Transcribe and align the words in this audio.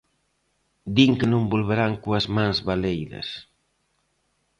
Din 0.95 1.11
que 1.19 1.27
non 1.33 1.49
volverán 1.53 1.93
coas 2.03 2.25
mans 2.35 2.57
baleiras. 2.67 3.29